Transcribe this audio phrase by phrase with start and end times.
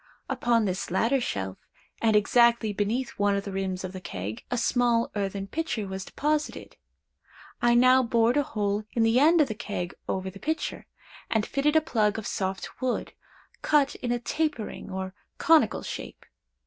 [0.27, 1.59] Upon this latter shelf,
[2.01, 6.05] and exactly beneath one of the rims of the keg, a small earthern pitcher was
[6.05, 6.75] deposited.
[7.61, 10.87] I now bored a hole in the end of the keg over the pitcher,
[11.29, 13.13] and fitted in a plug of soft wood,
[13.61, 16.25] cut in a tapering or conical shape.